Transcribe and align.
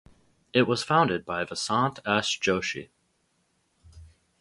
It 0.51 0.63
was 0.63 0.81
founded 0.81 1.27
by 1.27 1.45
Vasant 1.45 1.99
S. 2.07 2.27
Joshi. 2.35 2.89